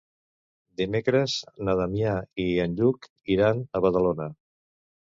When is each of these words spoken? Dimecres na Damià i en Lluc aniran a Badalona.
Dimecres 0.81 1.35
na 1.67 1.77
Damià 1.81 2.17
i 2.47 2.49
en 2.67 2.75
Lluc 2.81 3.09
aniran 3.13 3.65
a 3.71 3.85
Badalona. 3.89 4.33